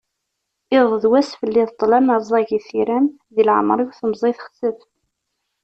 [0.77, 4.79] Iḍ d wass fell-i d ṭṭlam rzagit tiram, di leεmer-iw temẓi texsef.